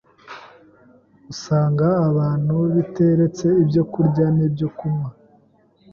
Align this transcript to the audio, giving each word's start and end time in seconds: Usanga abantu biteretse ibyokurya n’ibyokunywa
Usanga 1.31 1.87
abantu 2.09 2.53
biteretse 2.73 3.47
ibyokurya 3.63 4.25
n’ibyokunywa 4.35 5.09